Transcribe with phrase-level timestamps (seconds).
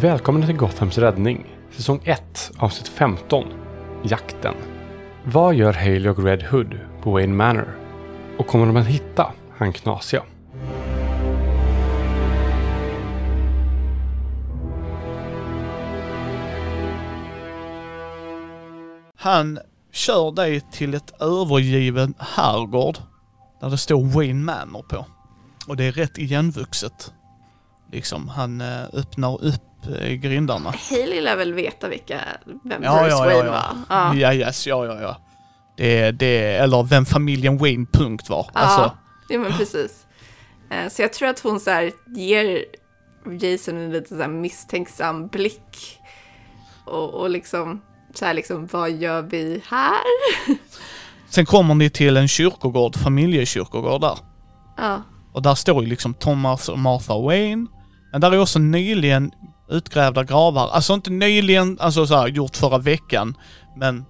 [0.00, 3.44] Välkomna till Gothams räddning, säsong 1, avsnitt 15,
[4.02, 4.54] Jakten.
[5.24, 7.76] Vad gör Haley och Red Hood på Wayne Manor?
[8.38, 10.22] Och kommer de att hitta han knasiga?
[19.16, 19.58] Han
[19.92, 22.98] kör dig till ett övergiven herrgård
[23.60, 25.06] där det står Wayne Manor på.
[25.68, 27.12] Och det är rätt igenvuxet.
[27.92, 29.69] Liksom, han eh, öppnar upp
[30.20, 30.74] grindarna.
[30.90, 32.20] Hailey lär väl veta vilka,
[32.64, 33.50] vem Ja, Bruce ja, Wayne ja.
[33.50, 33.76] var.
[33.88, 34.14] Ja.
[34.14, 35.16] Ja, yes, ja, ja, ja.
[35.76, 38.46] Det, det, eller vem familjen Wayne punkt var.
[38.54, 38.96] Ja, Alltså,
[39.28, 40.06] ja men precis.
[40.70, 42.64] Eh, Så jag tror att hon så här ger
[43.40, 45.98] Jason en lite så här misstänksam blick.
[46.86, 47.80] Och, och liksom,
[48.14, 49.94] så här liksom, vad gör vi här?
[51.28, 54.18] sen kommer ni till en kyrkogård, familjekyrkogård där.
[54.76, 57.66] Ja, Och där står ju liksom Thomas och Martha Wayne.
[58.12, 59.32] Men där är också nyligen
[59.70, 60.68] utgrävda gravar.
[60.68, 63.36] Alltså inte nyligen, alltså så här, gjort förra veckan.
[63.76, 64.04] Men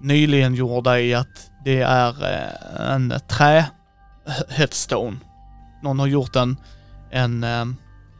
[0.00, 3.64] nyligen gjorda i att det är eh, en trä
[4.48, 5.16] headstone.
[5.82, 6.56] Någon har gjort en,
[7.10, 7.64] en eh,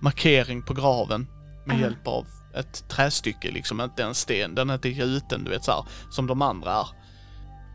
[0.00, 1.26] markering på graven
[1.66, 1.82] med Aha.
[1.82, 4.54] hjälp av ett trästycke liksom, inte en sten.
[4.54, 6.86] Den är inte gjuten, du vet så här, som de andra är.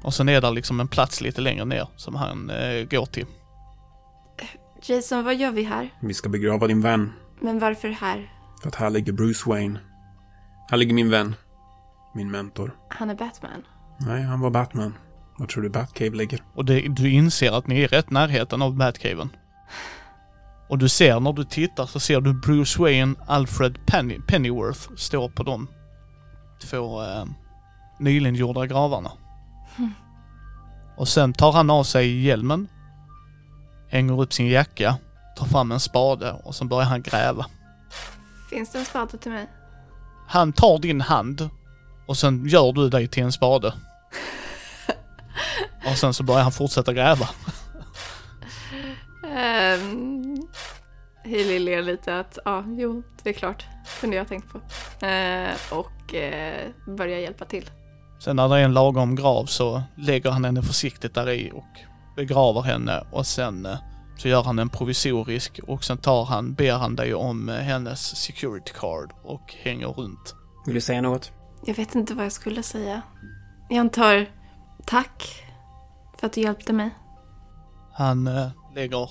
[0.04, 3.26] Och sen är där liksom en plats lite längre ner som han eh, går till.
[4.86, 5.90] Jason, vad gör vi här?
[6.02, 7.14] Vi ska begrava din vän.
[7.40, 8.30] Men varför här?
[8.64, 9.80] För att här ligger Bruce Wayne.
[10.70, 11.36] Här ligger min vän.
[12.16, 12.76] Min mentor.
[12.90, 13.64] Han är Batman.
[13.98, 14.94] Nej, han var Batman.
[15.38, 16.44] Var tror du Batcave ligger?
[16.56, 19.30] Och det, du inser att ni är rätt närheten av Batcaven.
[20.70, 25.30] Och du ser, när du tittar så ser du Bruce Wayne, Alfred Penny, Pennyworth stå
[25.30, 25.68] på de
[26.62, 27.26] två eh,
[28.00, 29.12] nyligen gjorda gravarna.
[30.98, 32.68] Och sen tar han av sig hjälmen,
[33.90, 34.98] hänger upp sin jacka,
[35.38, 37.46] tar fram en spade och sen börjar han gräva.
[38.54, 39.48] Finns det en spade till mig?
[40.28, 41.50] Han tar din hand
[42.08, 43.74] och sen gör du dig till en spade.
[45.86, 47.30] Och sen så börjar han fortsätta gräva.
[49.24, 50.48] Um,
[51.24, 53.66] Hailey ler lite att, ja, jo, det är klart.
[54.02, 54.58] Kunde jag tänkt på.
[55.06, 57.70] Eh, och eh, börjar hjälpa till.
[58.20, 61.80] Sen när det är en lagom grav så lägger han henne försiktigt där i och
[62.16, 63.78] begraver henne och sen eh,
[64.18, 68.16] så gör han en provisorisk och sen tar han, ber han dig om eh, hennes
[68.16, 70.36] security card och hänger runt.
[70.66, 71.32] Vill du säga något?
[71.66, 73.02] Jag vet inte vad jag skulle säga.
[73.70, 74.30] Jag antar
[74.86, 75.44] tack
[76.20, 76.90] för att du hjälpte mig.
[77.94, 79.10] Han eh, lägger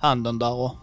[0.00, 0.76] handen där och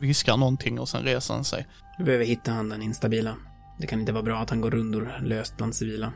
[0.00, 1.66] viskar någonting och sen reser han sig.
[1.98, 3.34] Du behöver hitta han den instabila.
[3.78, 6.12] Det kan inte vara bra att han går rundor löst bland civila.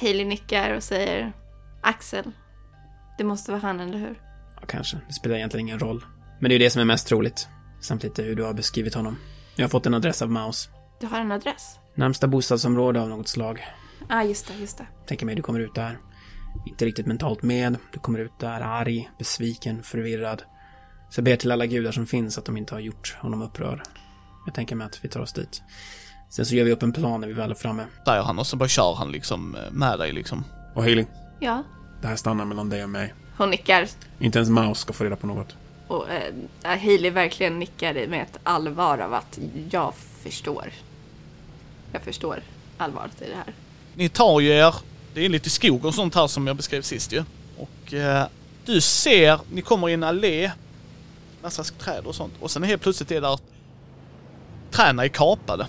[0.00, 1.32] Hailey nickar och säger
[1.82, 2.32] Axel.
[3.18, 4.20] Det måste vara han, eller hur?
[4.60, 4.98] Ja, kanske.
[5.08, 6.04] Det spelar egentligen ingen roll.
[6.40, 7.48] Men det är ju det som är mest troligt.
[7.80, 9.16] Samt lite hur du har beskrivit honom.
[9.56, 10.68] Jag har fått en adress av Maus.
[11.00, 11.78] Du har en adress?
[11.94, 13.64] Närmsta bostadsområde av något slag.
[14.00, 14.86] Ja, ah, just det, just det.
[15.06, 15.98] Tänker mig du kommer ut där.
[16.66, 17.76] Inte riktigt mentalt med.
[17.92, 20.42] Du kommer ut där arg, besviken, förvirrad.
[21.10, 23.80] Så jag ber till alla gudar som finns att de inte har gjort honom upprörd.
[24.46, 25.62] Jag tänker mig att vi tar oss dit.
[26.30, 27.84] Sen så gör vi upp en plan när vi väl är framme.
[28.06, 30.44] Säger han och så bara kör han liksom eh, med dig liksom.
[30.74, 31.06] Och Hailey,
[31.40, 31.62] Ja.
[32.02, 33.14] det här stannar mellan dig och mig.
[33.40, 35.56] Hon nickar Inte ens Maus ska få reda på något.
[35.88, 39.38] och eh, Hailey verkligen nickar med ett allvar av att
[39.70, 40.72] jag förstår.
[41.92, 42.42] Jag förstår
[42.78, 43.54] allvaret i det här.
[43.94, 44.74] Ni tar ju er,
[45.14, 47.24] det är lite skog och sånt här som jag beskrev sist ju.
[47.58, 48.26] Och eh,
[48.64, 50.52] du ser, ni kommer i en allé,
[51.42, 52.32] massa träd och sånt.
[52.40, 53.38] Och sen helt plötsligt är där
[54.70, 55.66] träna är kapade.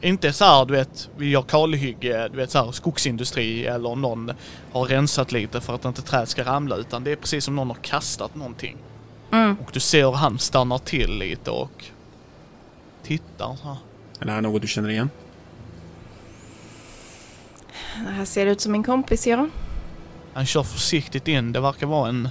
[0.00, 4.32] Inte så här, du vet, vi gör kalhygge, du vet så här skogsindustri eller någon
[4.72, 7.68] har rensat lite för att inte träd ska ramla utan det är precis som någon
[7.68, 8.76] har kastat någonting.
[9.32, 9.56] Mm.
[9.64, 11.84] Och du ser hur han stannar till lite och
[13.02, 13.76] tittar så här.
[14.20, 15.10] Är det här något du känner igen?
[17.94, 19.48] Det här ser ut som min kompis, ja.
[20.32, 21.52] Han kör försiktigt in.
[21.52, 22.28] Det verkar vara en...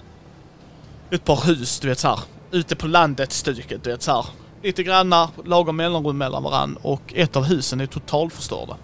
[1.11, 2.19] Ett par hus, du vet så här.
[2.51, 4.25] Ute på landet-stuket, du vet så här.
[4.67, 8.77] Lite grannar, lagom mellanrum mellan varann och ett av husen är totalförstörda.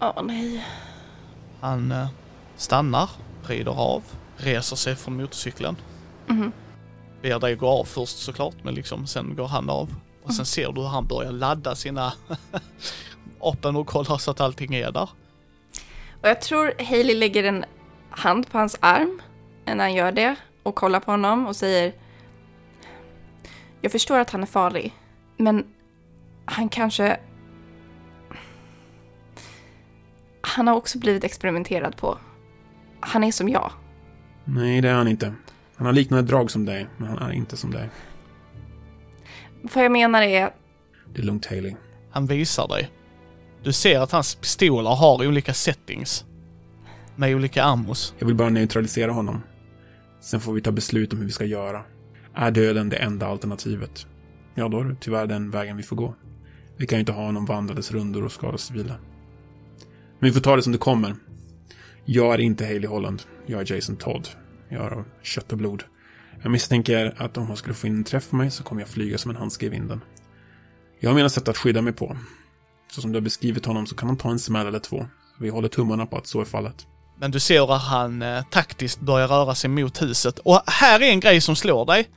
[0.00, 0.66] Åh nej.
[1.60, 2.08] Han eh,
[2.56, 3.10] stannar,
[3.46, 4.02] rider av,
[4.36, 5.76] reser sig från motorcykeln.
[6.26, 6.52] Mhm.
[7.22, 9.94] Ber dig gå av först såklart, men liksom sen går han av.
[10.22, 12.12] Och sen ser du hur han börjar ladda sina
[13.40, 15.08] vapen och kollar så att allting är där.
[16.22, 17.64] Och jag tror Hailey lägger en
[18.10, 19.22] hand på hans arm
[19.64, 21.92] när han gör det och kollar på honom och säger
[23.80, 24.94] Jag förstår att han är farlig,
[25.36, 25.64] men
[26.44, 27.20] han kanske...
[30.40, 32.18] Han har också blivit experimenterad på.
[33.00, 33.72] Han är som jag.
[34.44, 35.34] Nej, det är han inte.
[35.76, 37.90] Han har liknande drag som dig, men han är inte som dig.
[39.62, 40.50] Vad jag menar är,
[41.14, 41.74] Det är lugnt Haley.
[42.10, 42.90] Han visar dig.
[43.62, 46.24] Du ser att hans pistoler har olika settings.
[47.16, 48.14] Med olika ammos.
[48.18, 49.42] Jag vill bara neutralisera honom.
[50.20, 51.84] Sen får vi ta beslut om hur vi ska göra.
[52.40, 54.06] Är döden det enda alternativet?
[54.54, 56.14] Ja, då är det tyvärr den vägen vi får gå.
[56.76, 58.94] Vi kan ju inte ha honom vandrandes rundor och skada civila.
[60.18, 61.16] Men vi får ta det som det kommer.
[62.04, 63.22] Jag är inte Haley Holland.
[63.46, 64.28] Jag är Jason Todd.
[64.68, 65.84] Jag är av kött och blod.
[66.42, 68.88] Jag misstänker att om han skulle få in en träff på mig så kommer jag
[68.88, 70.00] flyga som en handske i vinden.
[71.00, 72.16] Jag har mina sätt att skydda mig på.
[72.92, 75.06] Så som du har beskrivit honom så kan han ta en smäll eller två.
[75.40, 76.86] Vi håller tummarna på att så är fallet.
[77.20, 80.38] Men du ser att han eh, taktiskt börjar röra sig mot huset.
[80.38, 82.08] Och här är en grej som slår dig.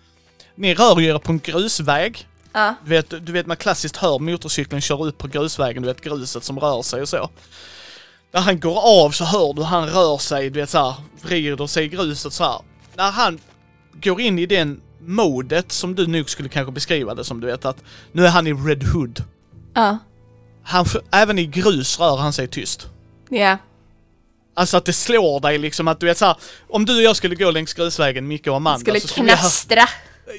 [0.56, 2.28] Ni rör ju er på en grusväg.
[2.54, 2.76] Ja.
[2.84, 6.44] Du vet, du vet man klassiskt hör motorcykeln köra ut på grusvägen, du vet gruset
[6.44, 7.30] som rör sig och så.
[8.34, 11.86] När han går av så hör du han rör sig, du vet såhär, vrider sig
[11.86, 12.60] i gruset så här.
[12.96, 13.40] När han
[13.94, 17.66] går in i den modet som du nog skulle kanske beskriva det som, du vet
[17.66, 17.78] att
[18.12, 19.24] nu är han i Red Hood.
[19.74, 19.98] Ja.
[20.64, 22.88] Han, även i grus rör han sig tyst.
[23.30, 23.58] Ja.
[24.54, 26.36] Alltså att det slår dig liksom att du vet såhär,
[26.70, 29.32] om du och jag skulle gå längs grusvägen, Micke och Amanda, Skulle så skulle vi
[29.32, 29.88] hö- knastra.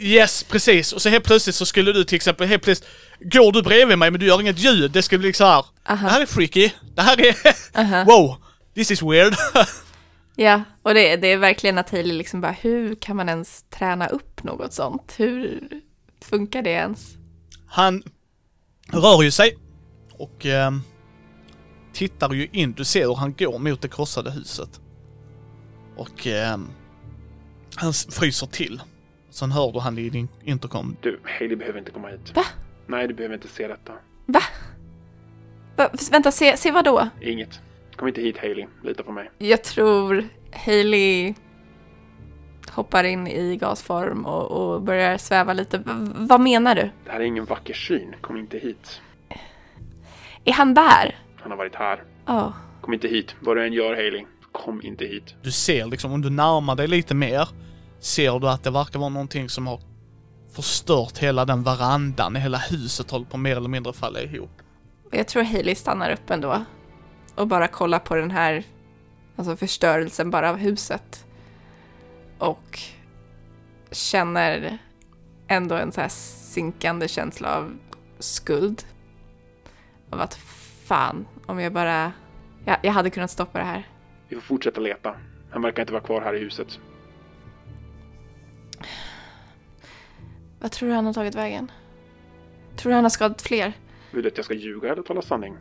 [0.00, 0.92] Yes, precis.
[0.92, 2.90] Och så helt plötsligt så skulle du till exempel, helt plötsligt,
[3.20, 5.64] går du bredvid mig men du gör inget ljud, det skulle bli så här.
[5.88, 6.06] Aha.
[6.06, 6.70] Det här är freaky.
[6.94, 7.36] Det här är,
[7.80, 8.04] Aha.
[8.04, 8.36] wow,
[8.74, 9.34] this is weird.
[10.36, 14.06] Ja, och det, det är verkligen att Hailey liksom bara, hur kan man ens träna
[14.06, 15.14] upp något sånt?
[15.16, 15.68] Hur
[16.24, 17.00] funkar det ens?
[17.66, 18.02] Han
[18.92, 19.58] rör ju sig
[20.12, 20.82] och ehm,
[21.92, 24.80] tittar ju in, du ser hur han går mot det krossade huset.
[25.96, 26.68] Och ehm,
[27.74, 28.80] han fryser till.
[29.32, 30.96] Sen hör du han i din intercom.
[31.00, 32.36] Du, Haley behöver inte komma hit.
[32.36, 32.44] Va?
[32.86, 33.92] Nej, du behöver inte se detta.
[34.26, 34.40] Va?
[35.76, 35.90] Va?
[36.10, 37.08] Vänta, se, se vad då?
[37.20, 37.60] Inget.
[37.96, 38.66] Kom inte hit Haley.
[38.82, 39.30] Lita på mig.
[39.38, 41.34] Jag tror Hailey
[42.70, 45.78] hoppar in i gasform och, och börjar sväva lite.
[45.78, 45.84] V
[46.14, 46.90] vad menar du?
[47.04, 48.14] Det här är ingen vacker syn.
[48.20, 49.00] Kom inte hit.
[50.44, 51.18] Är han där?
[51.36, 52.02] Han har varit här.
[52.26, 52.52] Ja.
[52.80, 53.36] Kom inte hit.
[53.40, 54.24] Vad du än gör Haley.
[54.52, 55.34] Kom inte hit.
[55.42, 57.48] Du ser liksom, om du närmar dig lite mer,
[58.02, 59.80] ser du att det verkar vara någonting som har
[60.52, 64.50] förstört hela den verandan, hela huset håller på mer eller mindre falla ihop.
[65.10, 66.64] Jag tror Hailey stannar upp ändå
[67.34, 68.64] och bara kollar på den här
[69.36, 71.26] alltså förstörelsen bara av huset.
[72.38, 72.78] Och
[73.90, 74.78] känner
[75.48, 77.78] ändå en så här sinkande känsla av
[78.18, 78.84] skuld.
[80.10, 80.34] Av att
[80.84, 82.12] fan, om jag bara...
[82.64, 83.88] Jag, jag hade kunnat stoppa det här.
[84.28, 85.14] Vi får fortsätta leta.
[85.50, 86.78] Han verkar inte vara kvar här i huset.
[90.62, 91.70] Vad tror du han har tagit vägen?
[92.76, 93.72] Tror du han har skadat fler?
[94.10, 95.56] Vill du att jag ska ljuga eller tala sanning?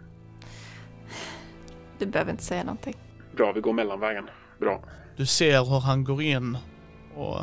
[1.99, 2.95] Du behöver inte säga någonting.
[3.35, 4.29] Bra, vi går mellanvägen.
[4.59, 4.83] Bra.
[5.17, 6.57] Du ser hur han går in
[7.15, 7.37] och...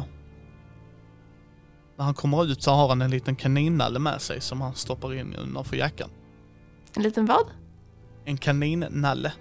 [1.97, 5.15] När han kommer ut så har han en liten kaninnalle med sig som han stoppar
[5.15, 6.11] in innanför jackan.
[6.97, 7.47] En liten vad?
[8.25, 9.33] En kaninnalle.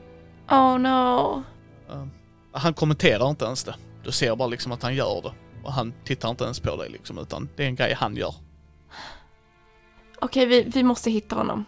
[0.50, 1.44] Oh no.
[1.90, 2.08] Uh,
[2.52, 3.76] han kommenterar inte ens det.
[4.04, 5.34] Du ser bara liksom att han gör det.
[5.68, 8.36] Och han tittar inte ens på dig liksom, utan det är en grej han gör.
[10.20, 11.66] Okej, vi, vi måste hitta honom.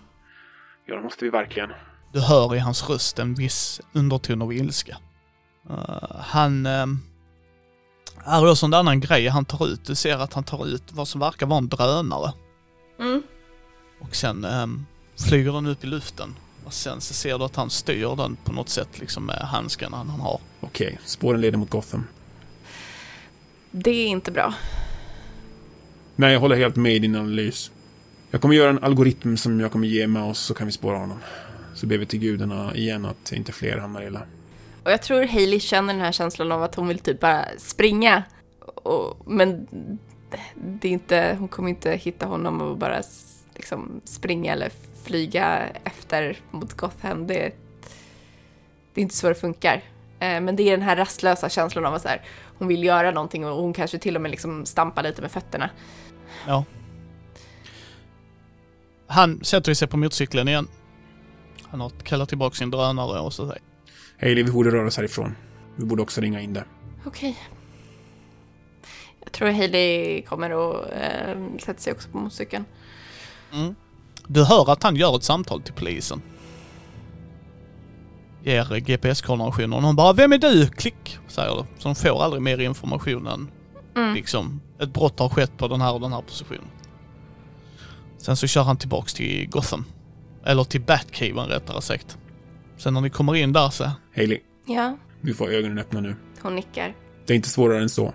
[0.85, 1.69] Ja, det måste vi verkligen.
[2.13, 4.97] Du hör i hans röst en viss underton av ilska.
[5.69, 6.65] Uh, han...
[6.65, 6.99] Um,
[8.25, 9.85] är också en annan grej han tar ut.
[9.85, 12.33] Du ser att han tar ut vad som verkar vara en drönare.
[12.99, 13.23] Mm.
[13.99, 14.85] Och sen um,
[15.27, 16.35] flyger den upp i luften.
[16.65, 19.97] Och sen så ser du att han styr den på något sätt liksom med handskarna
[19.97, 20.39] han har.
[20.59, 22.05] Okej, spåren leder mot Gotham.
[23.71, 24.53] Det är inte bra.
[26.15, 27.71] Nej, jag håller helt med i din analys.
[28.31, 30.97] Jag kommer göra en algoritm som jag kommer ge med oss så kan vi spåra
[30.97, 31.17] honom.
[31.75, 34.21] Så ber vi till gudarna igen att inte fler hamnar illa.
[34.83, 38.23] Och jag tror Hailey känner den här känslan av att hon vill typ bara springa.
[38.75, 39.67] Och, men
[40.55, 43.01] det är inte, hon kommer inte hitta honom och bara
[43.55, 44.71] liksom springa eller
[45.03, 47.27] flyga efter mot Gotham.
[47.27, 47.51] Det,
[48.93, 49.83] det är inte så det funkar.
[50.19, 52.21] Eh, Men det är den här rastlösa känslan av att så här,
[52.59, 55.69] hon vill göra någonting och hon kanske till och med liksom stampar lite med fötterna.
[56.47, 56.63] Ja.
[59.07, 60.67] Han sätter sig på motorcykeln igen.
[61.63, 63.61] Han har kallat tillbaka sin drönare och så säger
[64.21, 65.35] Hailey, vi borde röra oss härifrån.
[65.75, 66.63] Vi borde också ringa in det.
[67.05, 67.37] Okej.
[69.23, 72.65] Jag tror Hailey kommer och eh, sätter sig också på motorcykeln.
[73.53, 73.75] mm.
[74.27, 76.21] Du hör att han gör ett samtal till polisen.
[78.49, 81.65] Ger GPS-koordinationen och hon bara “Vem är du?” Klick, säger det.
[81.77, 83.51] Så de får aldrig mer information än
[83.95, 84.13] Mm.
[84.13, 86.67] liksom ett brott har skett på den här och den här positionen.
[88.17, 89.85] Sen så kör han tillbaks till Gotham.
[90.45, 92.17] Eller till Batcaven rättare sagt.
[92.77, 93.91] Sen när ni kommer in där så...
[94.15, 96.15] Hailey, Ja, vi får ögonen öppna nu.
[96.41, 96.95] hon nickar.
[97.25, 98.13] Det är inte svårare än så.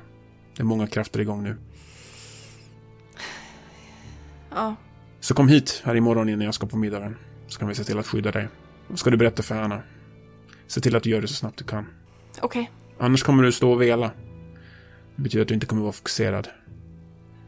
[0.57, 1.57] Det är många krafter igång nu.
[4.55, 4.75] Ja,
[5.21, 7.17] Så kom hit här imorgon innan jag ska på middagen.
[7.49, 8.49] Så kan vi se till att skydda dig.
[8.89, 9.83] Vad ska du berätta för Hanna?
[10.75, 11.87] Se till att du gör det så snabbt du kan.
[12.41, 12.71] Okej.
[12.99, 14.11] Annars kommer du stå och vela.
[15.17, 16.49] Det betyder att du inte kommer vara fokuserad.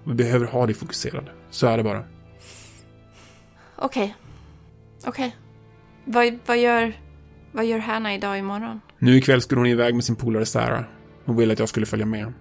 [0.04, 1.30] Vi behöver ha dig fokuserad.
[1.50, 2.04] Så är det bara.
[3.76, 4.16] Okej.
[5.06, 5.36] Okej.
[6.04, 6.92] Vad, vad gör...
[7.52, 8.80] Vad gör Hanna idag imorgon?
[8.98, 10.84] Nu ikväll skulle hon iväg med sin polare Sarah.
[11.24, 12.32] Hon ville att jag skulle följa med.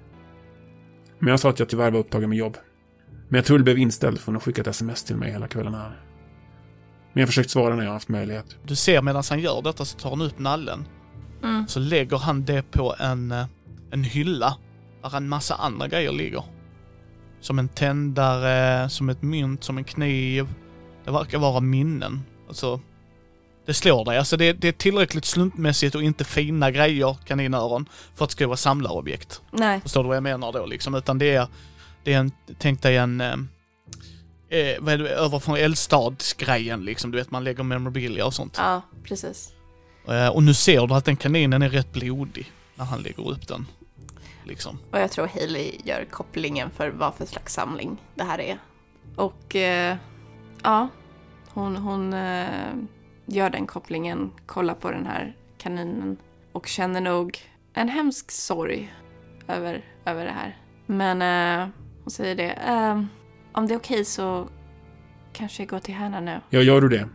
[1.20, 2.58] Men jag sa att jag tyvärr var upptagen med jobb.
[3.30, 5.74] Men jag tror det blev inställt för hon har skickat sms till mig hela kvällen
[5.74, 6.02] här.
[7.16, 8.58] Men jag har försökt svara när jag har haft möjlighet.
[8.64, 10.88] Du ser medan han gör detta så tar han upp nallen.
[11.44, 11.68] Mm.
[11.68, 13.46] Så lägger han det på en, eh,
[13.92, 14.58] en hylla
[15.02, 16.44] där en massa andra grejer ligger.
[17.42, 20.48] Som en tändare, som ett mynt, som en kniv.
[21.06, 22.24] Det verkar vara minnen.
[22.48, 22.80] Alltså,
[23.66, 24.18] det slår dig.
[24.18, 28.48] Alltså det, det är tillräckligt slumpmässigt och inte fina grejer, kaninöron, för att det ska
[28.48, 29.42] vara samlarobjekt.
[29.52, 29.82] Nej.
[29.82, 30.96] Förstår du vad jag menar då liksom?
[30.96, 31.48] Utan det är,
[32.04, 33.22] det är en, tänk dig en,
[34.56, 37.12] eh, vad är det, över från eldstadsgrejen liksom.
[37.12, 38.56] Du vet man lägger memorabilia och sånt.
[38.58, 39.54] Ja, precis.
[40.08, 43.48] Eh, och nu ser du att den kaninen är rätt blodig när han lägger upp
[43.48, 43.68] den.
[44.44, 44.80] Liksom.
[44.92, 48.58] Och jag tror Hailey gör kopplingen för vad för slags samling det här är.
[49.16, 49.98] Och eh,
[50.64, 50.88] ja,
[51.50, 52.74] hon, hon eh,
[53.26, 56.18] gör den kopplingen, kollar på den här kaninen
[56.52, 57.40] och känner nog
[57.74, 58.94] en hemsk sorg
[59.48, 60.58] över, över det här.
[60.86, 61.68] Men eh,
[62.04, 63.02] hon säger det, eh,
[63.56, 64.50] om det är okej så
[65.34, 66.42] kanske jag går till Hanna nu.
[66.50, 67.08] Ja, gör du det?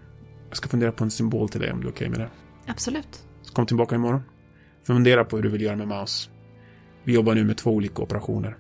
[0.49, 2.31] Jag ska fundera på en symbol till dig om du är okej med det.
[2.67, 3.25] Absolut.
[3.43, 4.23] Så kom tillbaka imorgon.
[4.87, 6.31] Fundera på hur du vill göra med Maus.
[7.05, 8.57] Vi jobbar nu med två olika operationer.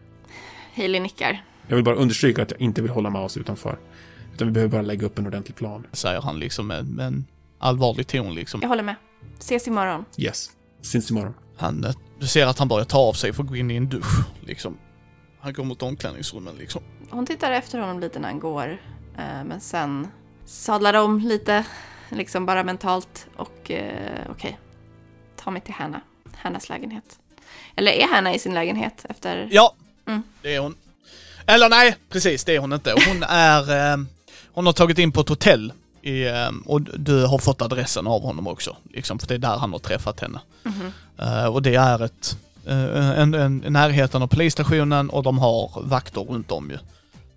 [0.75, 1.45] Hailey nickar.
[1.69, 3.79] Jag vill bara understryka att jag inte vill hålla Maus utanför.
[4.35, 5.87] Utan vi behöver bara lägga upp en ordentlig plan.
[5.93, 7.27] Säger han liksom med, en
[7.59, 8.61] allvarlig ton liksom.
[8.63, 8.95] Jag håller med.
[9.39, 10.05] Ses imorgon.
[10.17, 10.51] Yes.
[10.83, 11.35] Syns imorgon.
[11.57, 13.77] Han, eh, du ser att han börjar ta av sig för att gå in i
[13.77, 14.77] en dusch liksom.
[15.41, 16.83] Han går mot omklädningsrummen liksom.
[17.11, 18.69] Hon tittar efter honom lite när han går.
[19.19, 20.09] eh, Men sen
[20.47, 21.65] sadlar om lite,
[22.09, 23.27] liksom bara mentalt.
[23.37, 24.59] Och eh, okej,
[25.37, 26.01] ta mig till Hanna.
[26.37, 27.19] Hannas lägenhet.
[27.77, 29.49] Eller är Hanna i sin lägenhet efter...
[29.51, 29.75] Ja,
[30.07, 30.23] Mm.
[30.43, 30.75] det är hon.
[31.47, 32.95] Eller nej, precis det är hon inte.
[33.09, 33.93] Hon är...
[33.93, 33.97] Eh,
[34.53, 38.23] hon har tagit in på ett hotell i, eh, och du har fått adressen av
[38.23, 38.77] honom också.
[38.91, 40.41] Liksom, för det är där han har träffat henne.
[41.19, 42.37] Eh, och det är ett...
[42.67, 46.79] en, en, en närheten av polisstationen och de har vakter runt om ju.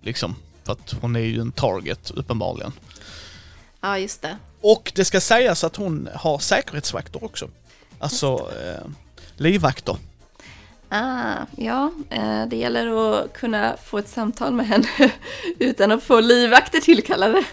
[0.04, 0.36] Liksom.
[0.64, 2.72] För att hon är ju en target uppenbarligen.
[3.80, 4.36] Ja, just det.
[4.60, 7.48] Och det ska sägas att hon har säkerhetsvakter också.
[7.98, 8.90] Alltså eh,
[9.36, 9.96] livvakter.
[10.88, 14.88] Ah, ja, eh, det gäller att kunna få ett samtal med henne
[15.58, 17.44] utan att få livvakter tillkallade.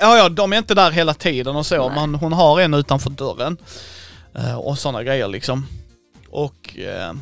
[0.00, 3.10] Ja, ja, de är inte där hela tiden och så, men hon har en utanför
[3.10, 3.56] dörren.
[4.34, 5.66] Eh, och sådana grejer liksom.
[6.30, 7.12] Och eh,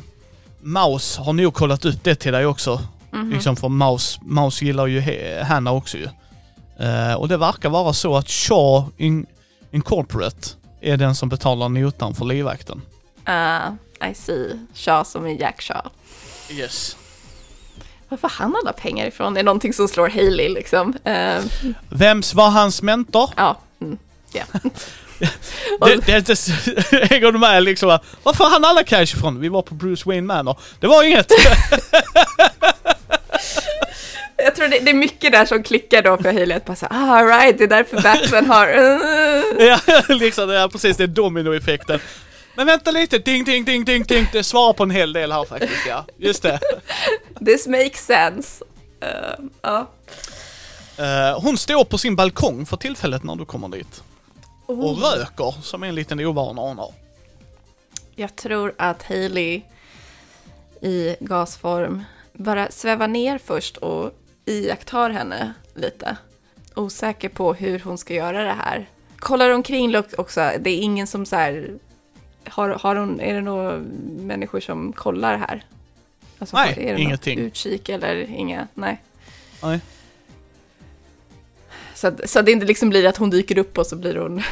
[0.61, 2.81] Maus har nog kollat upp det till dig också.
[3.11, 3.29] Mhm.
[3.31, 5.01] Liksom för Maus, Maus gillar ju
[5.43, 6.07] Hanna också ju.
[6.85, 9.25] Eh, och det verkar vara så att Shaw in,
[9.71, 10.47] Incorporate
[10.81, 12.81] är den som betalar notan för livvakten.
[13.25, 13.59] Ah,
[14.09, 14.59] I see.
[14.75, 15.89] Shaw som är Jack Shaw.
[16.51, 16.95] Yes.
[18.09, 19.33] Var får han alla pengar ifrån?
[19.33, 20.93] Det är någonting som slår Hailey liksom.
[21.03, 21.39] Eh,
[21.89, 23.29] Vems var hans mentor?
[23.37, 23.97] ja, mm,
[24.33, 24.43] ja.
[26.05, 26.51] Det, det så-
[27.09, 27.87] hänger du med liksom?
[27.89, 27.99] va?
[28.23, 29.39] Var får han alla cash ifrån?
[29.39, 30.59] Vi var på Bruce Wayne Manor.
[30.79, 31.31] Det var inget!
[34.43, 37.13] Jag tror det, det är mycket där som klickar då för Hailey att bara såhär,
[37.13, 38.67] ah right, det är därför Batman har...
[39.65, 39.79] ja,
[40.09, 41.99] liksom är precis det är dominoeffekten.
[42.55, 44.27] Men vänta lite, ding, ding, ding, ding, ding.
[44.31, 46.05] Det svarar på en hel del här faktiskt, ja.
[46.17, 46.59] Just det.
[47.45, 48.65] This makes sense.
[49.61, 49.89] Ja.
[50.97, 54.03] Eh, hon står på sin balkong för tillfället när du kommer dit.
[54.65, 54.99] Och Oh.
[54.99, 56.93] röker, som en liten ovana hon har.
[58.15, 59.61] Jag tror att Hailey
[60.81, 62.03] i gasform
[62.33, 64.11] bara svävar ner först och
[64.49, 66.17] iakttar henne lite.
[66.75, 68.89] Osäker på hur hon ska göra det här.
[69.19, 71.73] Kollar omkring också, det är ingen som så här...
[72.47, 73.77] Har, har hon, är det några
[74.19, 75.65] människor som kollar här?
[76.39, 77.39] Alltså, Nej, är det ingenting.
[77.39, 79.03] Utkik eller inga, nej.
[79.63, 79.79] Nej.
[81.95, 84.15] Så, att, så att det inte liksom blir att hon dyker upp och så blir
[84.15, 84.43] hon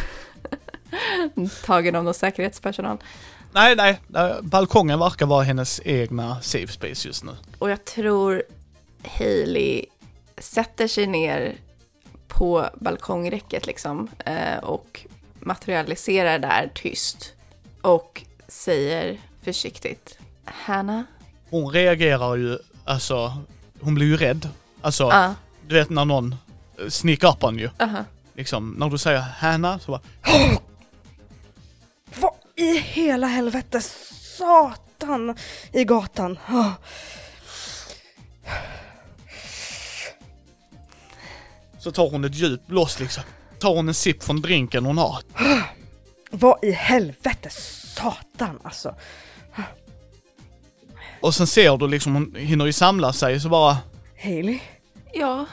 [1.66, 2.98] tagen av någon säkerhetspersonal.
[3.54, 4.00] Nej, nej.
[4.42, 7.32] Balkongen verkar vara hennes egna safe space just nu.
[7.60, 8.44] Och jag tror
[9.04, 9.86] Hailey
[10.38, 11.56] sätter sig ner
[12.28, 15.06] på balkongräcket liksom eh, och
[15.40, 17.34] materialiserar där tyst
[17.82, 21.06] och säger försiktigt Hanna?
[21.50, 23.34] Hon reagerar ju, alltså,
[23.82, 24.50] hon blir ju rädd.
[24.82, 25.36] Alltså, Ja,
[25.68, 26.36] du vet när någon
[26.90, 27.70] sneakar upp en ju.
[27.80, 28.04] aha.
[28.34, 30.02] Liksom, när du säger Hanna så bara
[32.20, 33.82] Vad i hela helvete?
[34.38, 35.36] Satan
[35.72, 36.40] i gatan.
[41.80, 43.24] Så tar hon ett djupt blås liksom.
[43.60, 45.18] Tar hon en sipp från drinken hon har.
[46.32, 47.50] Vad i helvete,
[47.96, 48.96] satan alltså.
[51.22, 53.78] Och sen ser du liksom, hon hinner ju samla sig så bara...
[54.24, 54.60] Hailey?
[55.14, 55.46] Ja,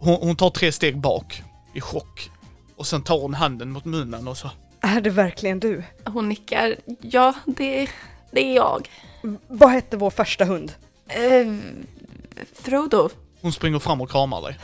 [0.00, 1.42] Hon, hon tar tre steg bak
[1.74, 2.30] i chock.
[2.76, 4.50] Och sen tar hon handen mot munnen och så...
[4.80, 5.82] Är det verkligen du?
[6.06, 6.76] hon nickar.
[7.00, 7.88] Ja, det,
[8.32, 8.88] det är jag.
[9.48, 10.72] Vad hette vår första hund?
[11.08, 11.54] Eh,
[12.54, 13.08] Frodo.
[13.40, 14.58] Hon springer fram och kramar dig.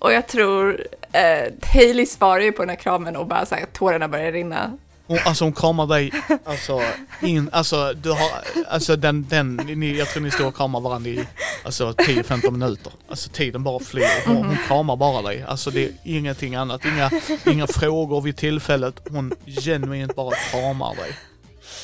[0.00, 3.66] Och jag tror eh, Hailey svarar ju på den här kramen och bara så här,
[3.72, 4.78] tårarna börjar rinna.
[5.06, 6.12] Hon, alltså hon kramar dig,
[6.44, 6.82] alltså,
[7.22, 8.30] in, alltså du har,
[8.68, 11.26] alltså den, den, ni, jag tror ni står och kramar varandra i,
[11.64, 12.92] alltså 10-15 minuter.
[13.08, 14.26] Alltså tiden bara flyr.
[14.26, 15.44] Hon, hon kramar bara dig.
[15.48, 17.10] Alltså det är ingenting annat, inga,
[17.46, 18.94] inga frågor vid tillfället.
[19.10, 21.12] Hon genuint bara kramar dig.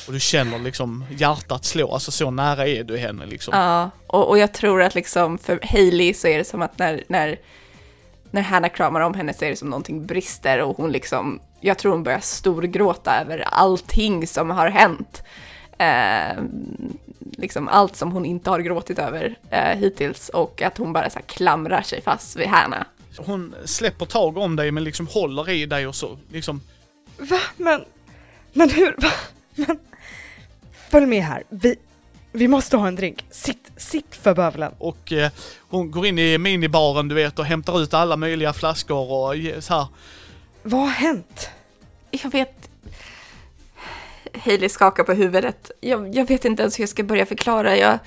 [0.07, 3.53] Och du känner liksom hjärtat slå, alltså så nära är du henne liksom.
[3.57, 7.03] Ja, och, och jag tror att liksom för Hailey så är det som att när,
[7.07, 7.39] när,
[8.31, 11.77] när Hannah kramar om henne så är det som någonting brister och hon liksom, jag
[11.77, 15.23] tror hon börjar storgråta över allting som har hänt.
[15.77, 16.43] Eh,
[17.37, 21.19] liksom allt som hon inte har gråtit över eh, hittills och att hon bara så
[21.19, 22.83] här klamrar sig fast vid Hannah.
[23.17, 26.61] Hon släpper tag om dig men liksom håller i dig och så liksom
[27.17, 27.39] Va?
[27.57, 27.85] Men,
[28.53, 28.95] men hur?
[28.97, 29.11] Va?
[29.55, 29.79] Men,
[30.89, 31.43] följ med här.
[31.49, 31.75] Vi,
[32.37, 33.25] vi måste ha en drink.
[33.29, 34.73] Sitt, sitt för bövelen.
[34.77, 39.11] Och eh, hon går in i minibaren du vet och hämtar ut alla möjliga flaskor
[39.11, 39.87] och ge- så här.
[40.63, 41.49] Vad har hänt?
[42.11, 42.69] Jag vet...
[44.33, 45.71] Hailey skakar på huvudet.
[45.81, 47.77] Jag, jag vet inte ens hur jag ska börja förklara.
[47.77, 47.99] Jag,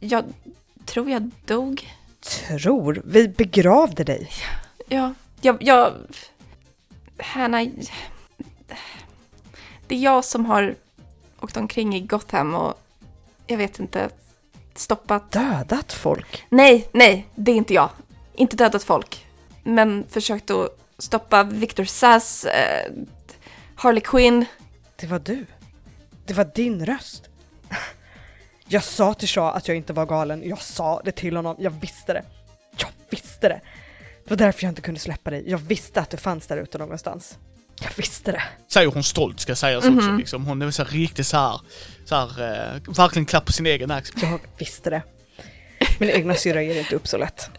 [0.00, 0.24] jag
[0.84, 1.90] tror jag dog.
[2.20, 3.02] Tror?
[3.04, 4.30] Vi begravde dig.
[4.88, 5.56] Ja, jag...
[5.60, 5.92] jag
[7.18, 7.66] Hanna...
[9.86, 10.74] Det är jag som har
[11.40, 12.74] åkt omkring i Gotham och
[13.52, 14.10] jag vet inte,
[14.74, 15.32] stoppat...
[15.32, 16.44] Dödat folk.
[16.48, 17.90] Nej, nej, det är inte jag.
[18.34, 19.26] Inte dödat folk.
[19.62, 22.92] Men försökt att stoppa Victor Sass, eh,
[23.74, 24.44] Harley Quinn.
[24.96, 25.46] Det var du.
[26.26, 27.28] Det var din röst.
[28.66, 30.42] Jag sa till Shaw att jag inte var galen.
[30.48, 31.56] Jag sa det till honom.
[31.58, 32.24] Jag visste det.
[32.76, 33.60] Jag visste det.
[34.24, 35.44] Det var därför jag inte kunde släppa dig.
[35.46, 37.38] Jag visste att du fanns där ute någonstans.
[37.82, 38.42] Jag visste det.
[38.68, 40.46] Säger hon stolt ska sägas också liksom.
[40.46, 41.60] Hon är så här riktigt så här,
[42.04, 44.22] så här eh, verkligen klapp på sin egen axel.
[44.22, 45.02] Jag visste det.
[45.98, 47.50] Min egna syrra ger inte upp så lätt.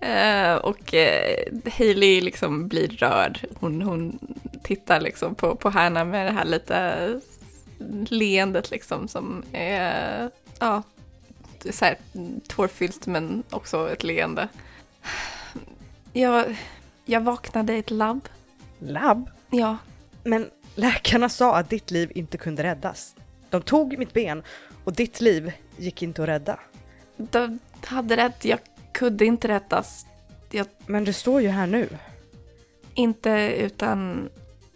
[0.00, 1.44] Eh, och eh,
[1.78, 3.40] Hailey liksom blir rörd.
[3.54, 4.18] Hon, hon
[4.62, 7.20] tittar liksom på, på Hanna med det här lite
[8.08, 10.82] leendet liksom som är, ja,
[11.70, 11.96] så här
[12.48, 14.48] tårfyllt men också ett leende.
[16.12, 16.56] Jag,
[17.08, 18.28] jag vaknade i ett labb.
[18.78, 19.30] Labb?
[19.50, 19.76] Ja,
[20.24, 23.14] Men läkarna sa att ditt liv inte kunde räddas.
[23.50, 24.42] De tog mitt ben
[24.84, 26.58] och ditt liv gick inte att rädda.
[27.16, 28.44] de hade rätt.
[28.44, 28.58] Jag
[28.92, 30.06] kunde inte räddas.
[30.50, 31.88] Jag, Men du står ju här nu.
[32.94, 34.28] inte utan,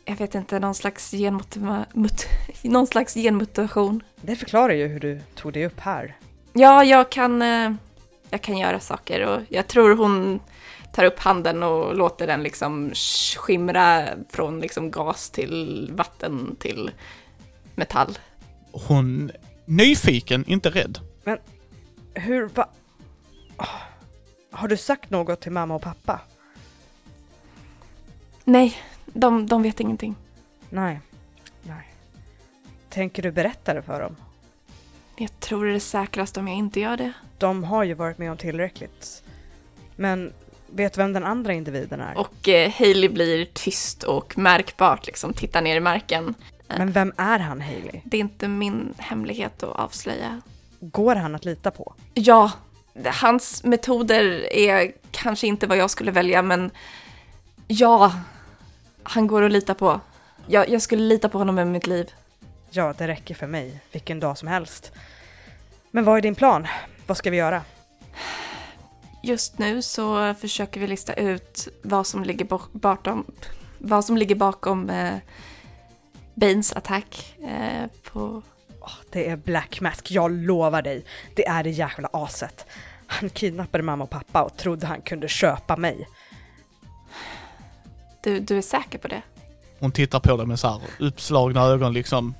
[0.05, 2.27] jag vet inte, någon slags, genmuta- mut,
[2.63, 4.03] någon slags genmutation.
[4.21, 6.17] Det förklarar ju hur du tog dig upp här.
[6.53, 7.73] Ja, jag kan, eh,
[8.31, 10.41] jag kan göra saker och jag tror hon
[10.93, 12.93] tar upp handen och låter den liksom
[13.37, 16.91] skimra från liksom gas till vatten till
[17.75, 18.19] metall.
[18.73, 19.31] Hon
[19.65, 20.99] nyfiken, inte rädd.
[22.15, 22.69] Hur va...
[23.57, 23.67] Åh.
[24.51, 26.21] Har du sagt något till mamma och pappa?
[28.45, 28.77] Nej,
[29.07, 30.17] de, de vet ingenting.
[30.71, 31.01] Nej.
[31.63, 31.95] Nej.
[32.89, 34.17] Tänker du berätta det för dem?
[35.17, 37.13] Jag tror det är säkrast om jag inte gör det.
[37.39, 39.23] De har ju varit med om tillräckligt.
[39.97, 40.33] Men
[40.73, 42.19] vet vem den andra individen är?
[42.19, 46.35] Och eh, Hailey blir tyst och märkbart liksom tittar ner i marken.
[46.79, 48.01] Men vem är han, Hailey?
[48.05, 50.41] Det är inte min hemlighet att avslöja.
[50.81, 51.95] Går han att lita på?
[52.15, 52.51] Ja,
[53.05, 56.71] hans metoder är kanske inte vad jag skulle välja, men
[57.67, 58.13] ja,
[59.03, 60.01] han går att lita på.
[60.47, 62.13] Jag, jag skulle lita på honom med mitt liv.
[62.71, 63.81] Ja, det räcker för mig.
[63.93, 64.93] Vilken dag som helst.
[65.91, 66.67] Men vad är din plan?
[67.07, 67.63] Vad ska vi göra?
[69.23, 73.27] Just nu så försöker vi lista ut vad som ligger bo- bakom,
[73.79, 75.17] vad som ligger bakom eh,
[76.35, 78.43] Baines attack eh, på...
[78.81, 81.05] Åh, det är Black Mask, jag lovar dig.
[81.35, 82.67] Det är det jävla aset.
[83.07, 86.09] Han kidnappade mamma och pappa och trodde han kunde köpa mig.
[88.23, 89.23] Du, du är säker på det?
[89.79, 92.35] Hon tittar på dig med så här uppslagna ögon liksom.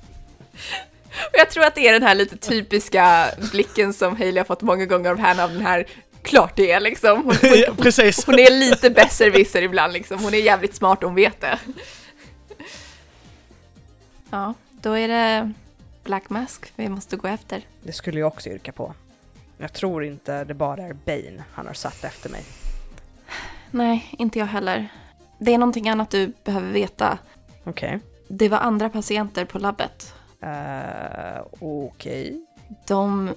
[1.13, 4.61] Och jag tror att det är den här lite typiska blicken som Hailey har fått
[4.61, 5.87] många gånger av henne, av den här
[6.23, 7.23] klart det är liksom.
[7.25, 8.25] Hon, Ja, Precis.
[8.25, 11.59] hon är lite besserwisser ibland liksom, hon är jävligt smart hon vet det.
[14.29, 15.51] Ja, då är det
[16.03, 17.61] Black Mask vi måste gå efter.
[17.83, 18.93] Det skulle jag också yrka på.
[19.57, 22.43] Jag tror inte det bara är Bane han har satt efter mig.
[23.71, 24.87] Nej, inte jag heller.
[25.39, 27.17] Det är någonting annat du behöver veta.
[27.63, 27.99] Okej.
[28.27, 30.13] Det var andra patienter på labbet.
[30.41, 32.45] Eh, Okej.
[32.87, 33.31] De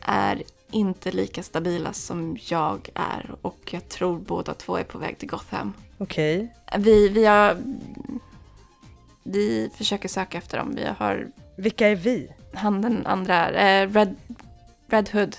[0.00, 0.42] är
[0.72, 5.28] inte lika stabila som jag är och jag tror båda två är på väg till
[5.28, 5.72] Gotham.
[5.98, 6.54] Okej.
[6.78, 7.56] Vi, vi har...
[9.24, 10.74] Vi försöker söka efter dem.
[10.74, 12.28] Vi har Vilka är vi?
[12.54, 14.16] han den andra, eh, Red,
[14.88, 15.36] Red Hood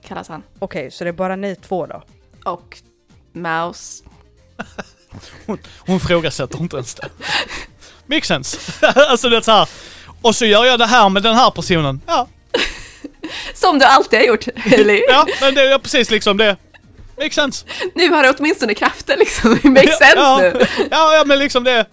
[0.00, 0.42] kallas han.
[0.58, 2.02] Okej, så det är bara ni två då?
[2.44, 2.78] Och
[3.32, 4.04] Mouse.
[5.86, 7.08] Hon frågasätter inte ens det.
[8.06, 8.86] Makes sense.
[9.10, 9.68] alltså det är så här.
[10.22, 12.00] Och så gör jag det här med den här personen.
[12.06, 12.28] Ja,
[13.54, 15.04] Som du alltid har gjort, Hailey.
[15.08, 16.56] ja men det är precis liksom det.
[17.18, 17.66] Makes sense.
[17.94, 19.58] Nu har du åtminstone krafter liksom.
[19.62, 20.66] Det makes sense ja, nu.
[20.90, 21.86] Ja, ja men liksom det.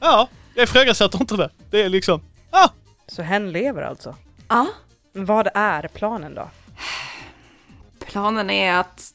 [0.00, 1.50] Ja, jag ifrågasätter inte det.
[1.70, 2.20] Det är liksom.
[2.50, 2.70] Ja,
[3.08, 4.14] Så hen lever alltså?
[4.48, 4.66] Ja.
[5.12, 6.50] Vad är planen då?
[8.06, 9.12] Planen är att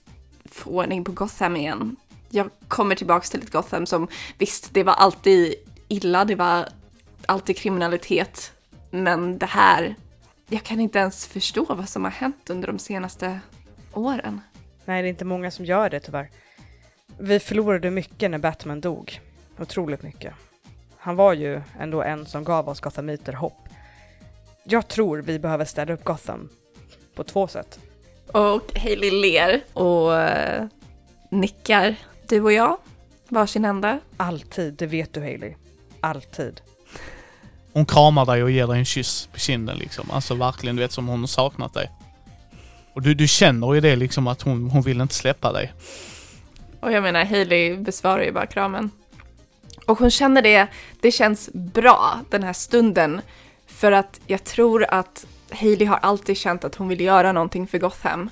[0.52, 1.96] få ordning på Gotham igen.
[2.30, 4.08] Jag kommer tillbaks till ett Gotham som,
[4.38, 5.54] visst, det var alltid
[5.88, 6.68] illa, det var
[7.26, 8.52] alltid kriminalitet.
[8.90, 9.96] Men det här,
[10.52, 13.40] jag kan inte ens förstå vad som har hänt under de senaste
[13.94, 14.42] åren.
[14.86, 16.30] Nej, det är inte många som gör det tyvärr.
[17.20, 19.22] Vi förlorade mycket när Batman dog.
[19.60, 20.34] Otroligt mycket.
[20.98, 23.70] Han var ju ändå en som gav oss Gothamiter hopp.
[24.64, 26.50] Jag tror vi behöver städa upp Gotham
[27.16, 27.80] på två sätt.
[28.28, 30.66] Och Hailey ler och eh,
[31.30, 31.96] nickar.
[32.28, 32.78] Du och jag,
[33.30, 34.00] varsin ända.
[34.18, 35.56] Alltid, det vet du Hailey.
[36.00, 36.62] Alltid
[37.74, 40.12] hon kramar dig och ger dig en kyss på kinden liksom.
[40.12, 41.90] Alltså verkligen, du vet som hon har saknat dig.
[42.94, 45.74] Och du, du känner ju det liksom att hon, hon vill inte släppa dig.
[46.80, 48.92] Och jag menar, Hailey besvarar ju bara kramen.
[49.88, 50.68] Och hon känner det,
[51.02, 53.22] det känns bra den här stunden.
[53.68, 57.78] För att jag tror att Hailey har alltid känt att hon vill göra någonting för
[57.78, 58.30] Gotham.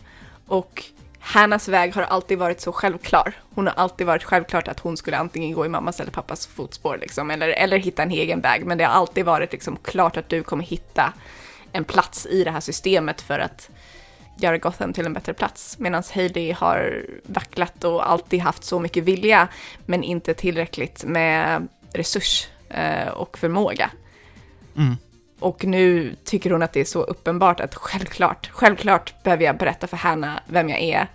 [0.48, 0.84] Och
[1.32, 3.34] Hannas väg har alltid varit så självklar.
[3.56, 6.98] Hon har alltid varit självklart att hon skulle antingen gå i mammas eller pappas fotspår
[7.02, 8.66] liksom, eller, eller hitta en egen väg.
[8.66, 11.14] Men det har alltid varit liksom klart att du kommer hitta
[11.72, 13.70] en plats i det här systemet för att
[14.38, 15.80] göra Gotham till en bättre plats.
[15.80, 19.48] Medan Hailey har vacklat och alltid haft så mycket vilja,
[19.86, 23.90] men inte tillräckligt med resurs eh, och förmåga.
[24.78, 24.98] Mm.
[25.40, 29.88] Och nu tycker hon att det är så uppenbart att självklart, självklart behöver jag berätta
[29.88, 31.08] för Hanna vem jag är.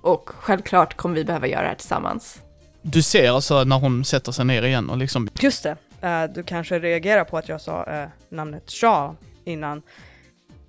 [0.00, 2.40] Och självklart kommer vi behöva göra det här tillsammans.
[2.82, 5.28] Du ser alltså när hon sätter sig ner igen och liksom...
[5.40, 9.82] Just det, eh, du kanske reagerar på att jag sa eh, namnet Shaw innan.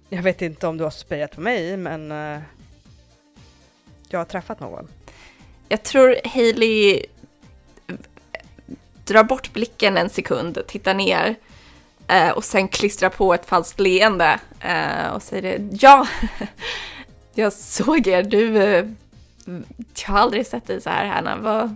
[0.10, 2.42] Jag vet inte om du har spejat på mig, men eh,
[4.10, 4.88] jag har träffat någon.
[5.70, 7.06] Jag tror Hailey
[9.06, 11.36] drar bort blicken en sekund, tittar nar
[12.08, 15.70] eh, och sen klistrar på ett falskt leende eh, och säger.
[15.72, 16.08] Ja,
[17.34, 18.24] jag såg er.
[18.24, 18.86] Du, eh,
[19.96, 21.36] jag har aldrig sett dig så här, Hanna.
[21.38, 21.76] Vad,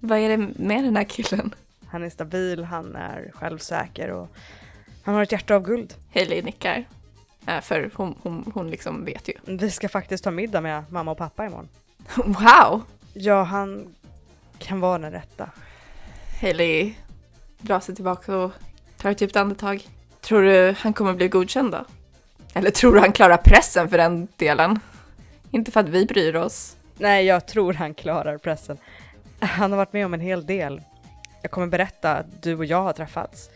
[0.00, 1.54] vad är det med den här killen?
[1.86, 4.36] Han är stabil, han är självsäker och
[5.04, 5.94] han har ett hjärta av guld.
[6.14, 6.84] Hailey nickar.
[7.46, 9.34] Eh, för hon, hon, hon liksom vet ju.
[9.44, 11.68] Vi ska faktiskt ta middag med mamma och pappa imorgon.
[12.16, 12.82] Wow!
[13.12, 13.94] Ja, han
[14.58, 15.50] kan vara den rätta.
[16.40, 16.94] Hailey
[17.60, 18.52] drar sig tillbaka och
[19.04, 19.88] tar typ ett djupt andetag.
[20.20, 21.84] Tror du han kommer bli godkänd då?
[22.54, 24.80] Eller tror du han klarar pressen för den delen?
[25.50, 26.76] Inte för att vi bryr oss.
[26.98, 28.78] Nej, jag tror han klarar pressen.
[29.40, 30.82] Han har varit med om en hel del.
[31.42, 33.50] Jag kommer berätta att du och jag har träffats.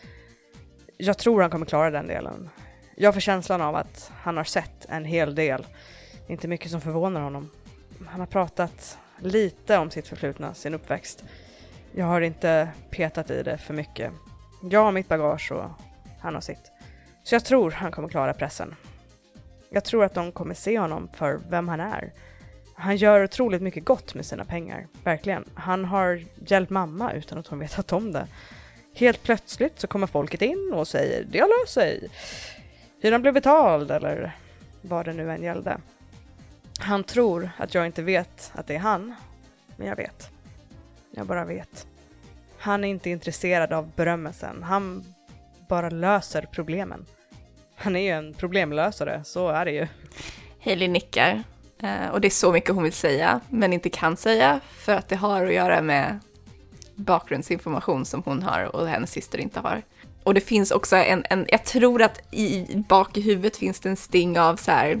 [0.97, 2.49] Jag tror han kommer klara den delen.
[2.95, 5.67] Jag får känslan av att han har sett en hel del.
[6.27, 7.49] Inte mycket som förvånar honom.
[8.07, 11.23] Han har pratat lite om sitt förflutna, sin uppväxt.
[11.91, 14.11] Jag har inte petat i det för mycket.
[14.61, 15.69] Jag har mitt bagage och
[16.19, 16.71] han har sitt.
[17.23, 18.75] Så jag tror han kommer klara pressen.
[19.69, 22.13] Jag tror att de kommer se honom för vem han är.
[22.75, 25.45] Han gör otroligt mycket gott med sina pengar, verkligen.
[25.53, 28.27] Han har hjälpt mamma utan att hon vetat om det.
[28.93, 32.09] Helt plötsligt så kommer folket in och säger det har löst sig.
[33.01, 34.37] Hyran blev betald eller
[34.81, 35.77] vad det nu än gällde.
[36.79, 39.15] Han tror att jag inte vet att det är han,
[39.77, 40.29] men jag vet.
[41.11, 41.87] Jag bara vet.
[42.59, 44.63] Han är inte intresserad av berömmelsen.
[44.63, 45.03] Han
[45.67, 47.05] bara löser problemen.
[47.75, 49.87] Han är ju en problemlösare, så är det ju.
[50.63, 51.43] Hailey nickar.
[51.81, 55.07] Eh, och det är så mycket hon vill säga, men inte kan säga, för att
[55.07, 56.19] det har att göra med
[56.95, 59.81] bakgrundsinformation som hon har och hennes syster inte har.
[60.23, 63.89] Och det finns också en, en jag tror att i bak i huvudet finns det
[63.89, 64.99] en sting av så här,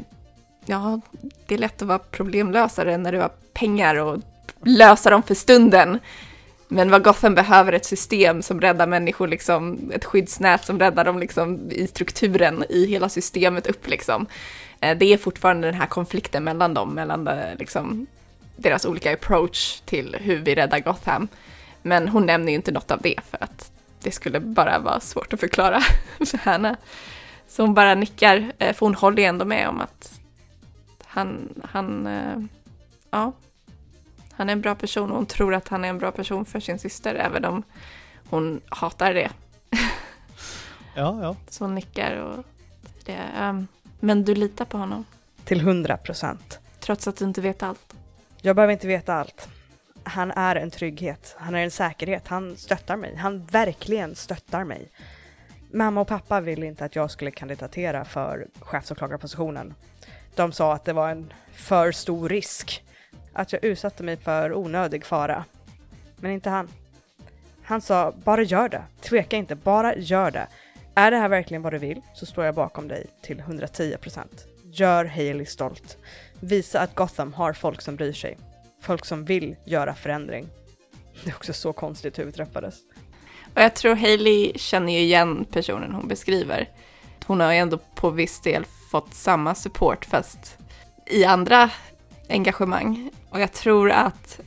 [0.65, 1.01] ja,
[1.45, 4.19] det är lätt att vara problemlösare när du har pengar och
[4.63, 5.99] lösa dem för stunden.
[6.71, 11.05] Men vad Gotham behöver är ett system som räddar människor, liksom, ett skyddsnät som räddar
[11.05, 13.87] dem liksom, i strukturen, i hela systemet upp.
[13.87, 14.25] Liksom.
[14.79, 18.07] Eh, det är fortfarande den här konflikten mellan dem, mellan eh, liksom,
[18.55, 21.27] deras olika approach till hur vi räddar Gotham.
[21.81, 25.33] Men hon nämner ju inte något av det för att det skulle bara vara svårt
[25.33, 25.81] att förklara
[26.25, 26.75] för henne.
[27.47, 30.19] Så hon bara nickar, eh, för hon håller ju ändå med om att
[31.05, 32.09] han, han,
[33.11, 33.33] ja,
[34.39, 36.59] han är en bra person och hon tror att han är en bra person för
[36.59, 37.63] sin syster, även om
[38.29, 39.29] hon hatar det.
[40.95, 41.35] Ja, ja.
[41.49, 42.43] Så hon nickar och
[43.05, 43.67] det, ehm,
[43.99, 45.05] men du litar på honom,
[45.43, 46.59] Till hundra procent.
[46.79, 47.93] trots att du inte vet allt.
[48.41, 49.49] Jag behöver inte veta allt.
[50.03, 53.15] Han är en trygghet, han är en säkerhet, han stöttar mig.
[53.15, 54.89] Han verkligen stöttar mig.
[55.73, 59.73] Mamma och pappa ville inte att jag skulle kandidatera för chefsåklagarpositionen.
[60.35, 62.83] De sa att det var en för stor risk.
[63.39, 65.45] Att jag utsatte mig för onödig fara.
[66.15, 66.67] Men inte han.
[67.63, 68.83] Han sa, bara gör det.
[69.01, 70.47] Tveka inte, bara gör det.
[70.95, 74.23] Är det här verkligen vad du vill så står jag bakom dig till 110%.
[74.71, 75.97] Gör Hailey stolt.
[76.39, 78.37] Visa att Gotham har folk som bryr sig.
[78.81, 80.47] Folk som vill göra förändring.
[81.23, 82.75] Det är också så konstigt hur vi träffades.
[83.55, 86.69] Och jag tror Hailey känner ju igen personen hon beskriver.
[87.25, 90.57] Hon har ju ändå på viss del fått samma support fast
[91.05, 91.69] i andra
[92.29, 93.09] engagemang.
[93.29, 94.39] Och jag tror att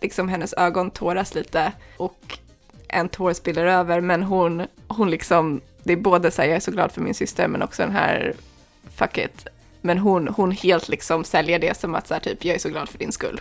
[0.00, 2.38] liksom hennes ögon tåras lite och
[2.88, 6.60] en tår spiller över men hon, hon liksom, det är både så här, jag är
[6.60, 8.34] så glad för min syster men också den här
[8.94, 9.46] fuck it.
[9.80, 12.68] Men hon, hon helt liksom säljer det som att så här, typ, jag är så
[12.68, 13.40] glad för din skull.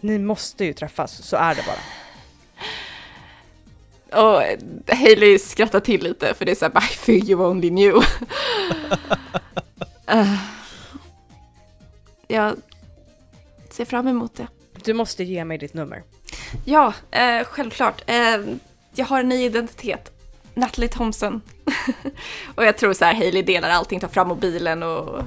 [0.00, 1.80] Ni måste ju träffas, så är det bara.
[4.22, 4.42] Och
[4.96, 8.04] Hailey skrattar till lite för det är så här, I feel you only knew.
[10.06, 10.34] Eh,
[12.28, 12.56] jag
[13.80, 14.46] ser fram emot det.
[14.84, 16.02] Du måste ge mig ditt nummer.
[16.64, 18.02] Ja, eh, självklart.
[18.06, 18.40] Eh,
[18.94, 20.12] jag har en ny identitet.
[20.54, 21.40] Natalie Thompson.
[22.54, 25.18] och jag tror så här, Hailey delar allting, tar fram mobilen och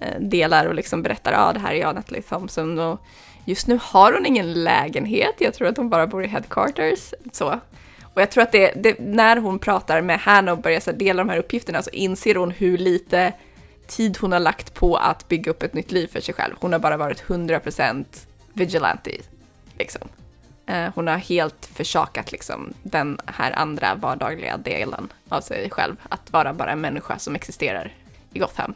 [0.00, 2.78] eh, delar och liksom berättar, ja det här är jag, Natalie Thompson.
[2.78, 3.00] Och
[3.44, 7.14] just nu har hon ingen lägenhet, jag tror att hon bara bor i headquarters.
[7.32, 7.60] Så.
[8.14, 11.22] Och jag tror att det, det, när hon pratar med Hannah och börjar så dela
[11.22, 13.32] de här uppgifterna så inser hon hur lite
[13.90, 16.54] tid hon har lagt på att bygga upp ett nytt liv för sig själv.
[16.60, 18.04] Hon har bara varit 100%
[18.52, 19.10] vigilante,
[19.78, 20.08] liksom.
[20.66, 25.96] Eh, Hon har helt försakat liksom den här andra vardagliga delen av sig själv.
[26.08, 27.92] Att vara bara en människa som existerar
[28.32, 28.74] i Gotham.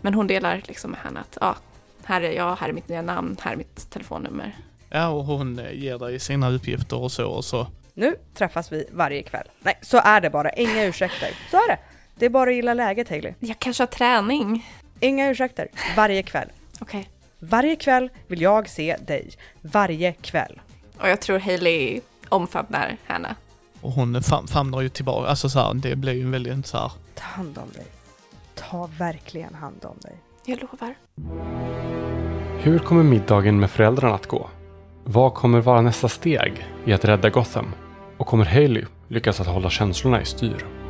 [0.00, 1.56] Men hon delar liksom med henne att ja,
[2.04, 4.56] här är jag, här är mitt nya namn, här är mitt telefonnummer.
[4.90, 7.66] Ja, och hon eh, ger dig sina uppgifter och så och så.
[7.94, 9.46] Nu träffas vi varje kväll.
[9.60, 10.50] Nej, så är det bara.
[10.50, 11.30] Inga ursäkter.
[11.50, 11.78] Så är det.
[12.22, 13.34] Det är bara att gilla läget, Hailey.
[13.40, 14.66] Jag kanske har träning.
[15.00, 15.68] Inga ursäkter.
[15.96, 16.48] Varje kväll.
[16.80, 17.08] Okej.
[17.38, 19.30] Varje kväll vill jag se dig.
[19.60, 20.60] Varje kväll.
[21.00, 23.34] Och jag tror Hailey omfamnar henne.
[23.80, 26.78] Och hon fam famnar ju tillbaka, alltså så här, det blir ju en väldigt så
[26.78, 26.92] här.
[27.14, 27.86] Ta hand om dig.
[28.54, 30.16] Ta verkligen hand om dig.
[30.44, 30.94] Jag lovar.
[32.58, 34.50] Hur kommer middagen med föräldrarna att gå?
[35.04, 37.74] Vad kommer vara nästa steg i att rädda Gotham?
[38.16, 40.81] Och kommer Haley lyckas att hålla känslorna i styr?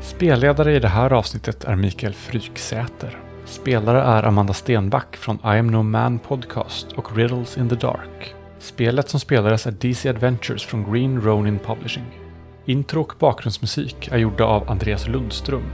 [0.00, 3.18] Spelledare i det här avsnittet är Mikael Fryksäter.
[3.44, 8.34] Spelare är Amanda Stenback från I am no man podcast och Riddles in the Dark.
[8.58, 12.20] Spelet som spelades är DC Adventures från Green Ronin Publishing.
[12.64, 15.72] Intro och bakgrundsmusik är gjorda av Andreas Lundström.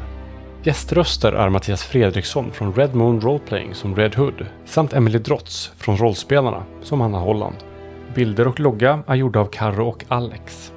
[0.63, 5.97] Gäströster är Mattias Fredriksson från Red Moon Roleplaying som Red Hood samt Emily Drotz från
[5.97, 7.57] Rollspelarna som Anna Holland.
[8.15, 10.73] Bilder och logga är gjorda av Karro och Alex.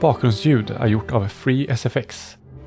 [0.00, 2.36] Bakgrundsljud är gjort av Free SFX.